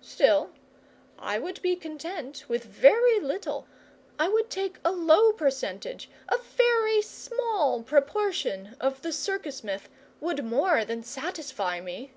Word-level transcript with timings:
Still, 0.00 0.48
I 1.18 1.38
would 1.38 1.60
be 1.60 1.76
content 1.76 2.46
with 2.48 2.64
very 2.64 3.20
little, 3.20 3.66
I 4.18 4.28
would 4.28 4.48
take 4.48 4.78
a 4.82 4.90
low 4.90 5.30
percentage 5.34 6.08
a 6.26 6.38
very 6.38 7.02
small 7.02 7.82
proportion 7.82 8.76
of 8.80 9.02
the 9.02 9.12
circus 9.12 9.62
myth 9.62 9.90
would 10.20 10.42
more 10.42 10.86
than 10.86 11.02
satisfy 11.02 11.82
me. 11.82 12.12